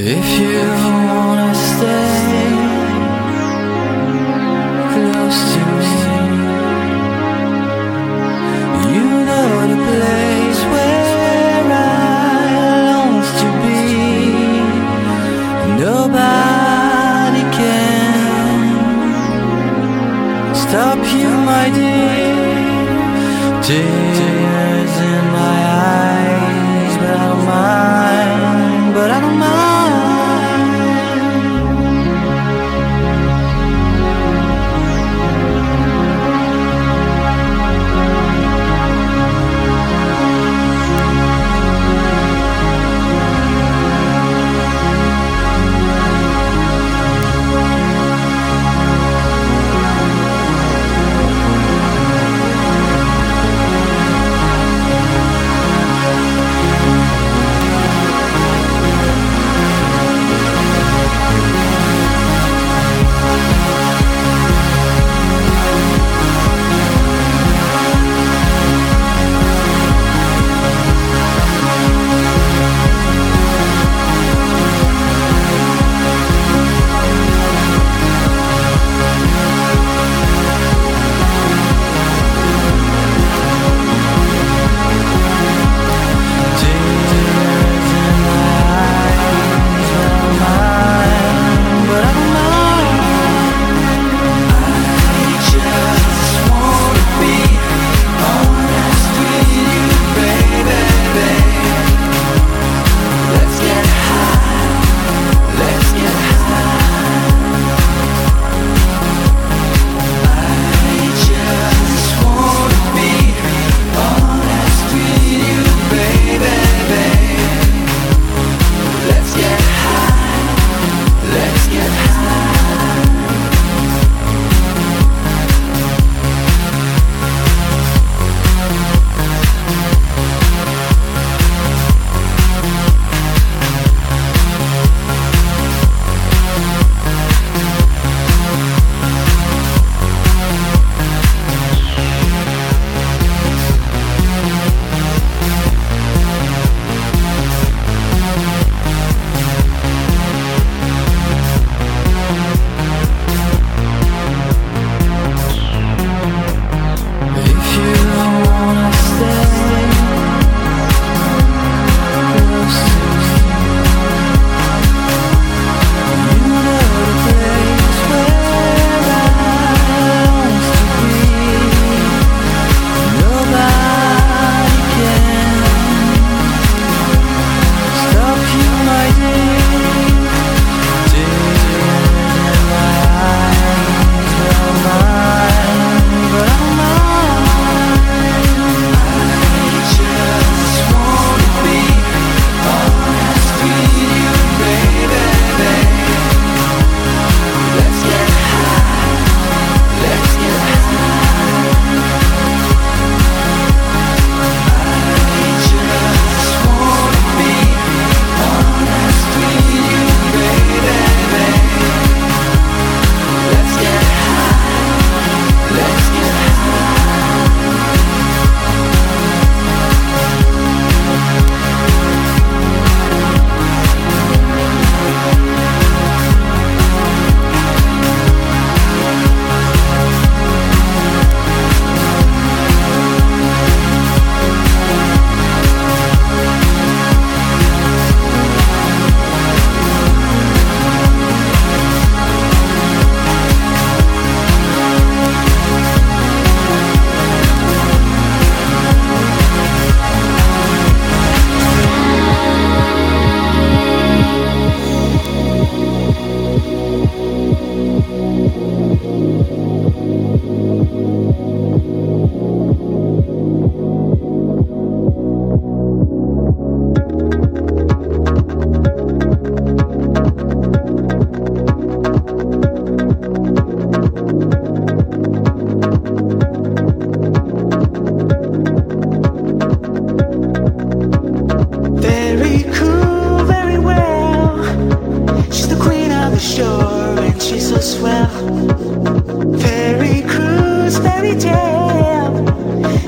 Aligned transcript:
If 0.00 0.38
you 0.38 0.60
wanna 0.60 1.52
stay 1.56 2.17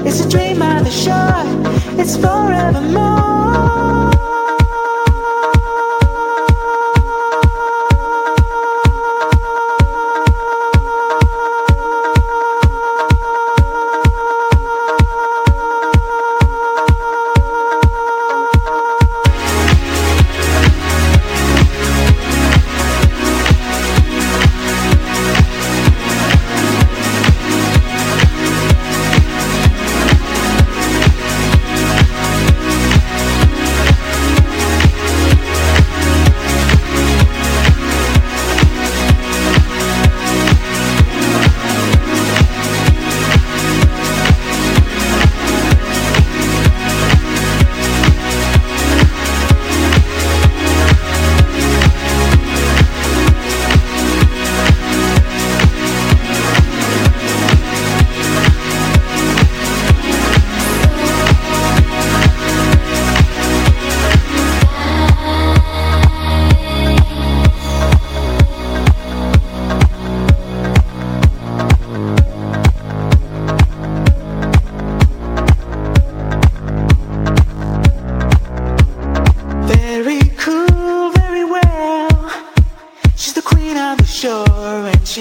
It's 0.03 0.25
a 0.25 0.29
dream 0.29 0.61
on 0.63 0.83
the 0.83 0.91
shore, 0.91 1.45
it's 1.97 2.17
forevermore. 2.17 3.10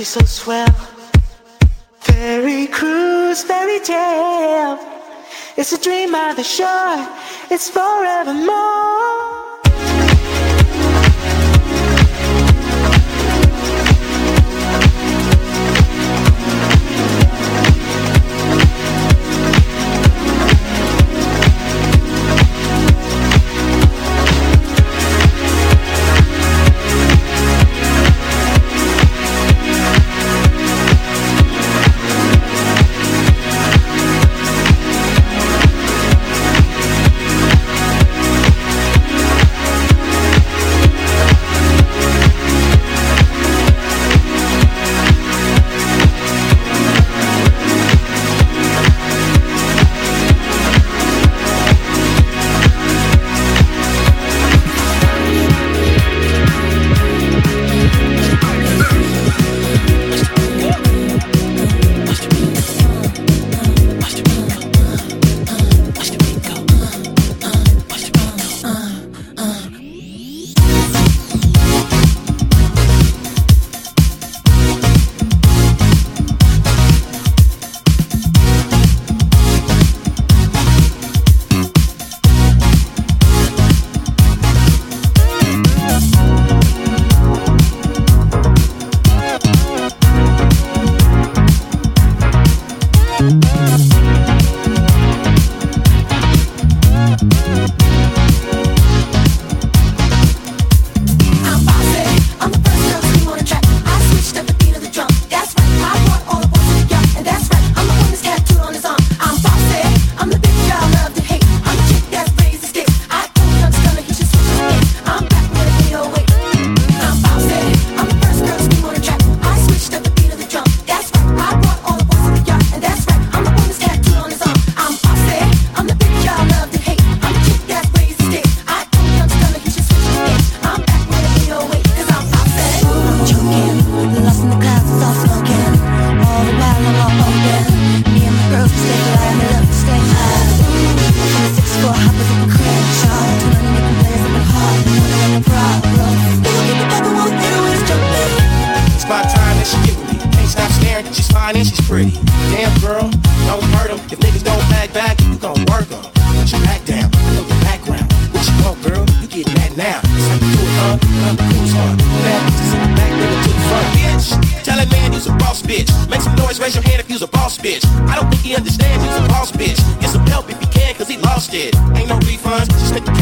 So 0.10 0.26
swell. 0.26 0.74
Fairy 2.00 2.66
cruise, 2.66 3.44
fairy 3.44 3.80
tale. 3.80 4.80
It's 5.56 5.72
a 5.72 5.80
dream 5.80 6.12
by 6.12 6.34
the 6.34 6.44
shore, 6.44 7.08
it's 7.52 7.70
forevermore. 7.70 9.39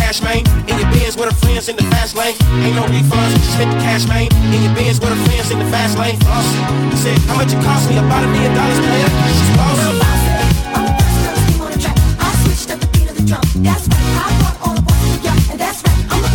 cash, 0.07 0.21
man. 0.21 0.39
In 0.69 0.79
your 0.79 0.89
Benz 0.91 1.17
with 1.17 1.27
her 1.27 1.35
friends 1.43 1.67
in 1.67 1.75
the 1.75 1.83
fast 1.91 2.15
lane. 2.15 2.35
Ain't 2.63 2.75
no 2.75 2.83
refunds, 2.87 3.33
just 3.43 3.57
hit 3.59 3.67
the 3.67 3.79
cash, 3.83 4.07
man. 4.07 4.31
In 4.55 4.63
your 4.63 4.73
Benz 4.73 4.99
with 5.01 5.09
her 5.09 5.21
friends 5.27 5.51
in 5.51 5.59
the 5.59 5.65
fast 5.65 5.97
lane. 5.97 6.17
Flossy. 6.21 6.59
He 6.91 6.95
said, 6.95 7.17
how 7.27 7.35
much 7.35 7.51
it 7.51 7.61
cost 7.61 7.89
me? 7.89 7.97
About 7.97 8.23
a 8.23 8.27
million 8.27 8.53
dollars, 8.55 8.79
player. 8.79 9.09
She's 9.35 9.51
bossy. 9.57 9.99
I'm 10.75 10.85
the 10.87 10.95
best 10.95 11.15
girl 11.23 11.35
team 11.47 11.61
on 11.61 11.71
the 11.71 11.79
track. 11.83 11.97
I 12.23 12.29
switched 12.43 12.71
up 12.71 12.79
the 12.79 12.87
beat 12.95 13.09
of 13.11 13.15
the 13.19 13.23
drum. 13.27 13.43
That's 13.67 13.85
right. 13.91 13.99
I 14.23 14.31
brought 14.39 14.57
all 14.63 14.75
the 14.79 14.83
boys 14.87 14.95
to 14.95 15.07
the 15.11 15.19
yard, 15.27 15.41
and 15.51 15.59
that's 15.59 15.83
right. 15.83 15.99
I'm 16.07 16.21
the 16.23 16.29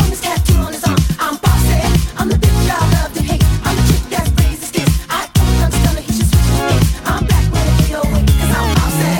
on 0.61 0.73
his 0.76 0.85
arm. 0.85 1.00
I'm 1.25 1.37
bossy. 1.41 1.81
I'm 2.21 2.29
the 2.29 2.37
bitch 2.37 2.59
y'all 2.69 2.85
love 2.93 3.12
to 3.17 3.23
hate. 3.25 3.45
I'm 3.64 3.73
the 3.73 3.85
chick. 3.88 4.05
I. 5.09 5.33
I'm 7.09 7.25
back 7.25 7.45
I'm 8.52 8.69
bossy. 8.76 9.12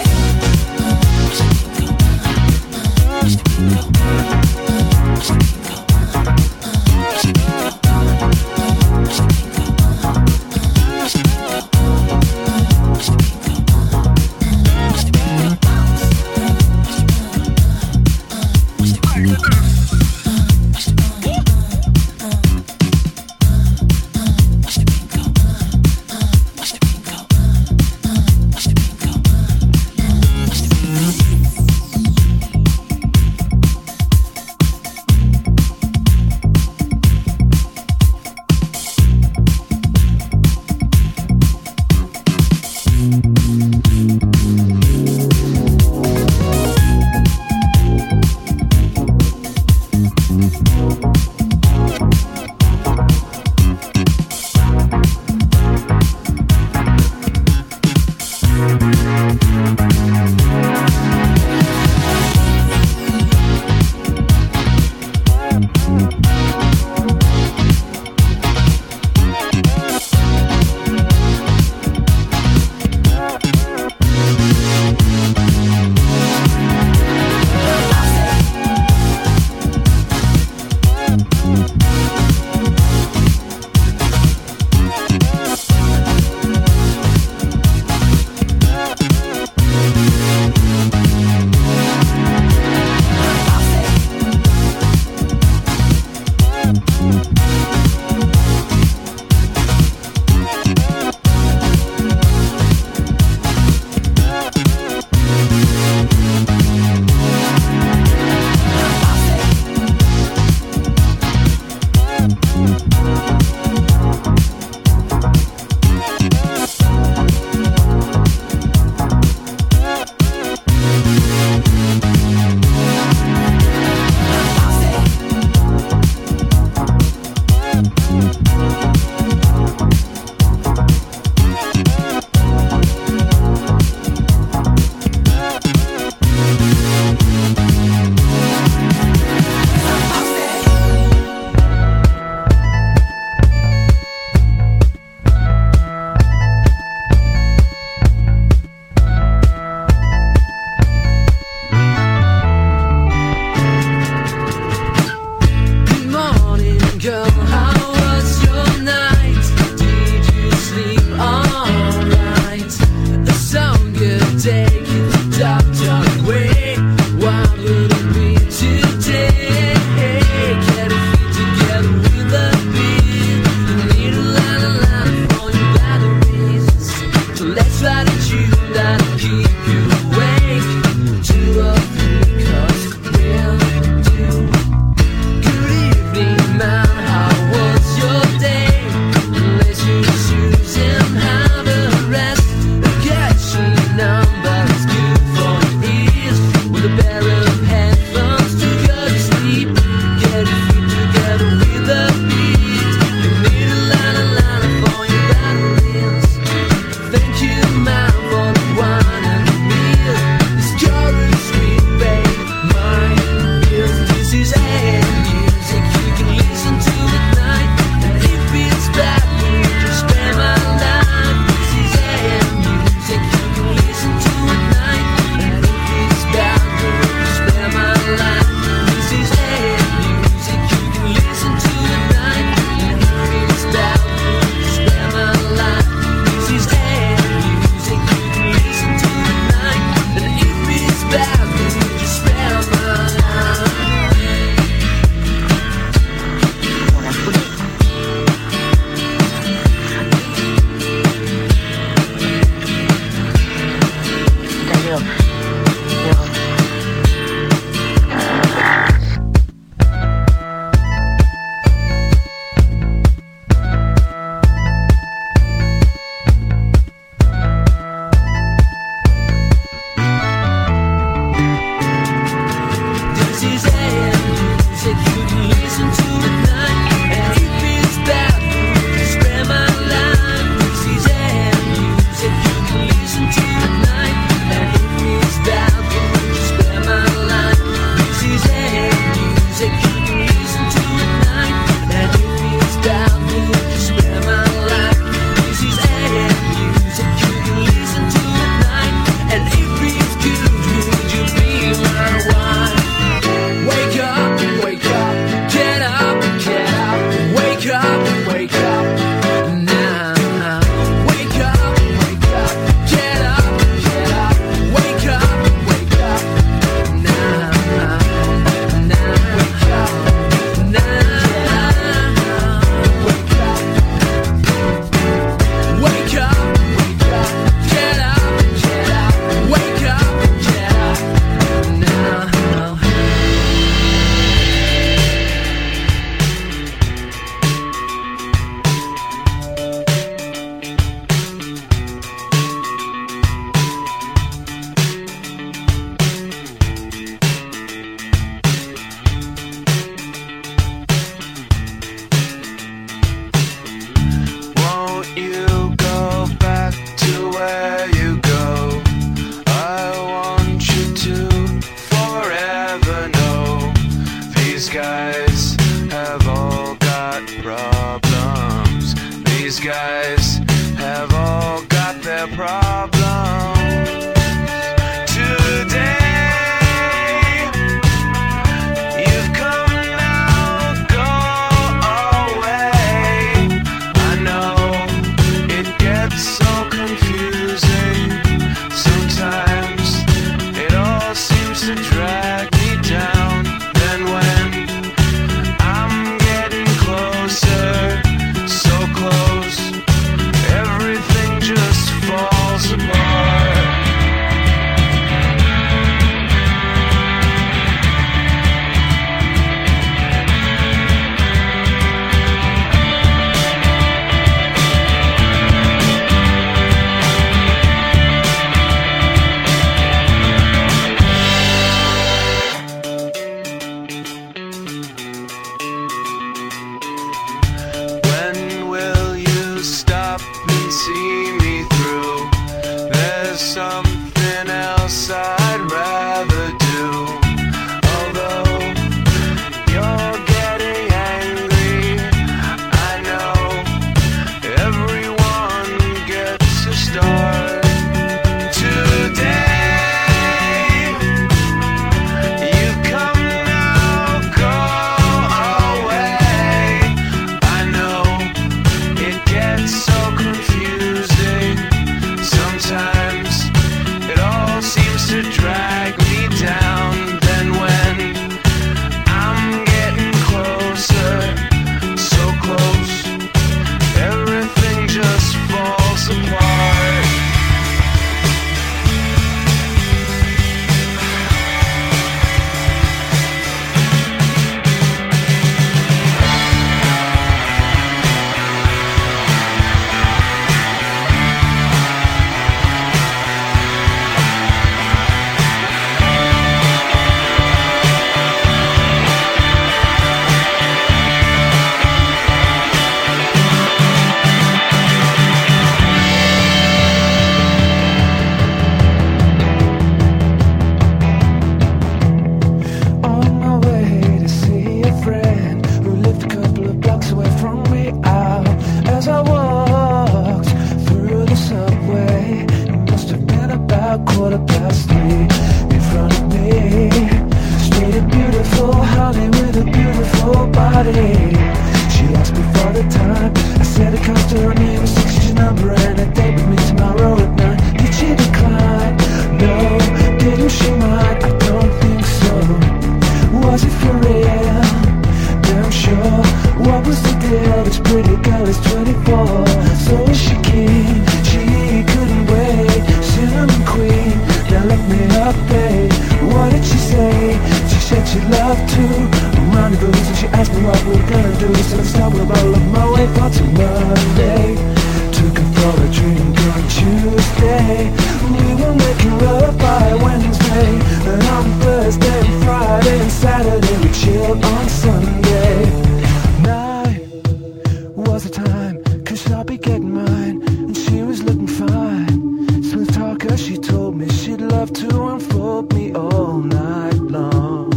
Talker, 583.33 583.45
she 583.45 583.57
told 583.57 583.97
me 583.97 584.09
she'd 584.09 584.41
love 584.41 584.73
to 584.75 585.05
unfold 585.05 585.73
me 585.75 585.93
all 585.95 586.39
night 586.39 586.95
long. 586.95 587.73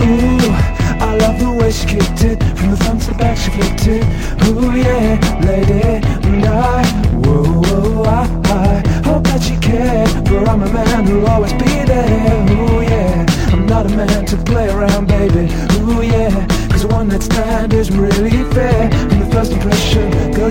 Ooh, 0.00 0.38
I 1.00 1.16
love 1.20 1.38
the 1.40 1.50
way 1.58 1.70
she 1.72 1.86
kicked 1.86 2.22
it. 2.22 2.38
From 2.56 2.70
the 2.70 2.76
front 2.76 3.02
to 3.02 3.10
the 3.10 3.18
back 3.18 3.36
she 3.36 3.50
flipped 3.50 3.86
it. 3.86 4.04
Ooh 4.46 4.76
yeah, 4.76 5.18
lady. 5.42 6.06
And 6.28 6.44
I, 6.44 6.86
whoa, 7.24 7.42
whoa, 7.42 8.02
I, 8.04 8.22
I 8.44 8.88
Hope 9.04 9.24
that 9.24 9.42
she 9.42 9.56
cared. 9.56 10.08
For 10.28 10.44
I'm 10.48 10.62
a 10.62 10.72
man 10.72 11.06
who'll 11.06 11.26
always 11.26 11.52
be 11.54 11.84
there. 11.84 12.46
Ooh 12.52 12.82
yeah, 12.82 13.26
I'm 13.52 13.66
not 13.66 13.86
a 13.86 13.96
man 13.96 14.26
to 14.26 14.36
play 14.36 14.68
around 14.68 15.08
baby. 15.08 15.52
Ooh 15.78 16.02
yeah, 16.02 16.46
cause 16.68 16.86
one 16.86 17.08
night 17.08 17.22
stand 17.22 17.72
isn't 17.72 18.00
really 18.00 18.44
fair 18.54 18.97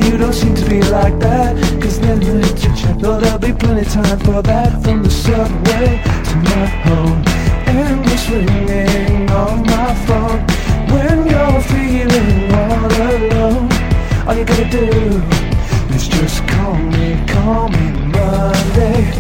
you 0.08 0.18
don't 0.18 0.34
seem 0.34 0.56
to 0.56 0.70
be 0.70 0.82
like 0.84 1.20
that. 1.20 1.56
Cause 1.82 2.00
then 2.00 2.20
the 2.20 2.42
chit-chat, 2.60 3.04
oh 3.04 3.20
there'll 3.20 3.40
be 3.40 3.54
plenty 3.54 3.86
time 3.86 4.20
for 4.20 4.42
that 4.42 4.72
From 4.84 5.04
the 5.04 5.10
subway 5.10 6.02
to 6.30 6.36
my 6.50 6.66
home. 6.88 7.20
Endless 7.68 8.30
ringing 8.30 9.30
on 9.30 9.64
my 9.64 9.94
phone. 10.08 10.40
When 10.94 11.28
you're 11.28 11.62
feeling 11.74 12.54
all 12.54 12.86
alone 13.06 13.70
All 14.28 14.36
you 14.36 14.46
gotta 14.46 14.70
do 14.70 14.88
is 15.96 16.08
just 16.08 16.48
call 16.48 16.76
me, 16.78 17.18
call 17.28 17.68
me 17.70 17.86
Monday 18.16 19.12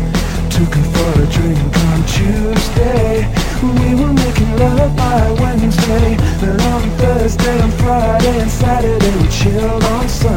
Took 0.53 0.73
her 0.73 0.87
for 0.93 1.11
a 1.21 1.25
drink 1.27 1.75
on 1.89 1.99
Tuesday. 2.15 3.27
We 3.61 3.95
were 3.99 4.13
making 4.13 4.51
love 4.57 4.95
by 4.95 5.31
Wednesday. 5.39 6.15
Then 6.39 6.61
on 6.61 6.89
Thursday 6.97 7.59
and 7.59 7.73
Friday 7.73 8.39
and 8.39 8.49
Saturday 8.49 9.11
We 9.17 9.27
chilled 9.29 9.83
on 9.83 10.07
Sunday 10.07 10.36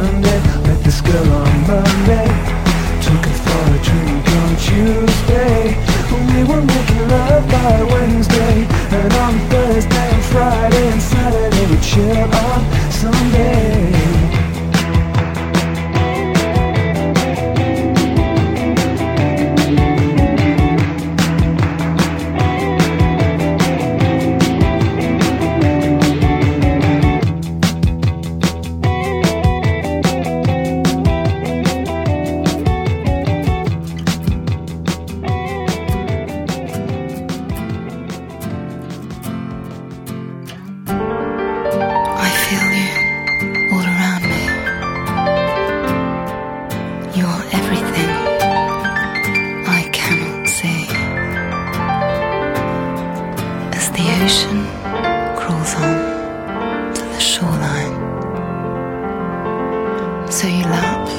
so 60.30 60.46
you 60.46 60.62
laugh 60.62 61.10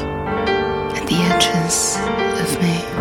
at 0.95 1.05
the 1.05 1.15
edges 1.15 1.97
of 2.39 2.61
me. 2.61 3.00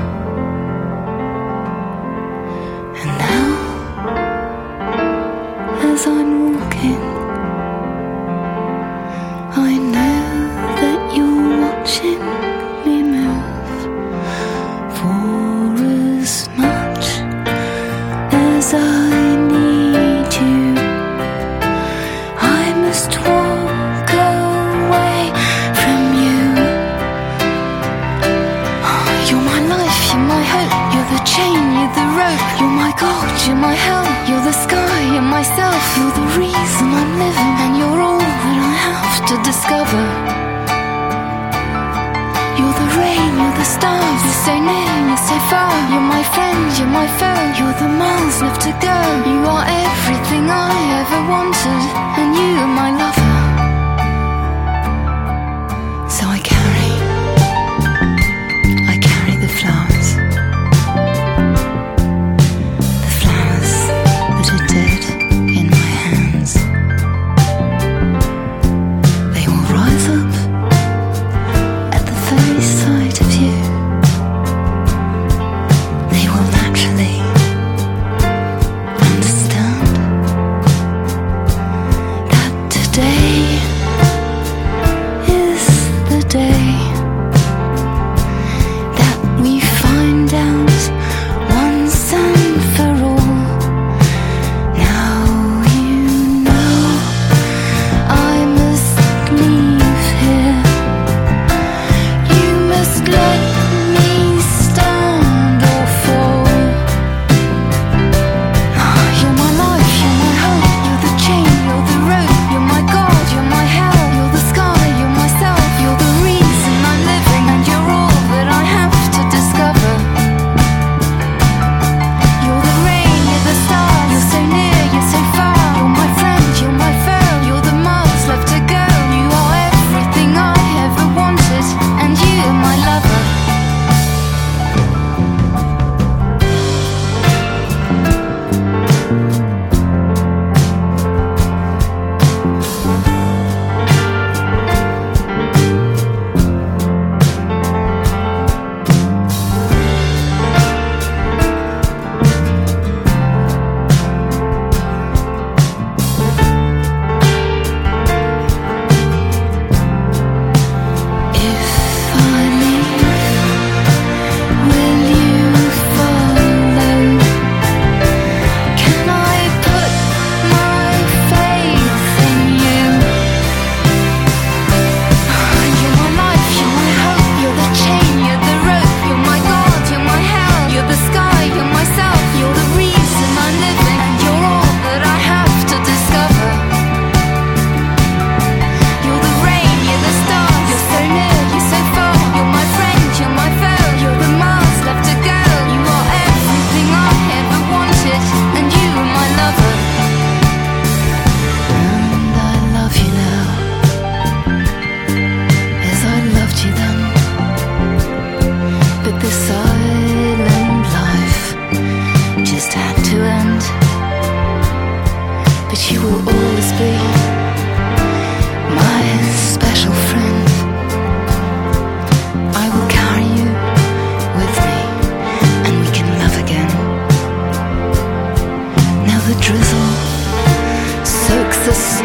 to 231.71 232.00